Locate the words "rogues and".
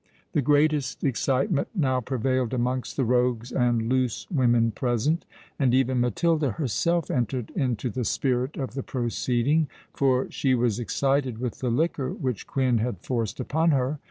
3.05-3.87